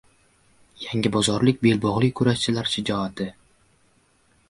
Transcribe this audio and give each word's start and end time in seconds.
Yangibozorlik 0.85 1.61
belbog‘li 1.67 2.11
kurashchilar 2.21 2.75
shijoati 2.75 3.33